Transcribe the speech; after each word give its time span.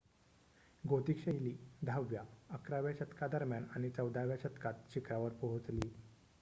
Gothic 0.83 1.17
शैली 1.17 1.51
10 1.85 2.07
व्या- 2.09 2.23
11 2.53 2.79
व्या 2.79 2.93
शतकादरम्यान 2.99 3.65
आणि 3.75 3.89
14 3.89 4.23
व्या 4.25 4.37
शतकात 4.43 4.91
शीखरावर 4.93 5.33
पोहोचली 5.33 5.89